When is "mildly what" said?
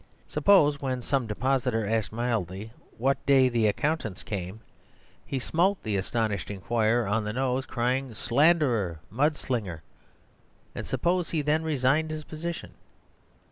2.11-3.23